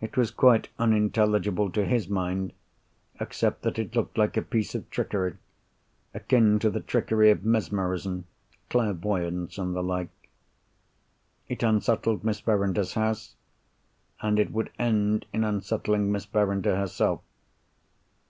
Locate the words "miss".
12.24-12.40, 16.10-16.24